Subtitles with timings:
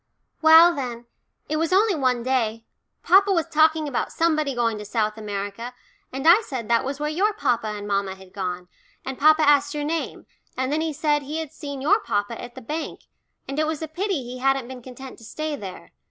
[0.41, 1.05] "Well, then,
[1.47, 2.65] it was only one day
[3.03, 5.75] papa was talking about somebody going to South America,
[6.11, 8.67] and I said that was where your papa and mamma had gone,
[9.05, 10.25] and papa asked your name,
[10.57, 13.01] and then he said he had seen your papa at the bank,
[13.47, 15.91] and it was a pity he hadn't been content to stay there.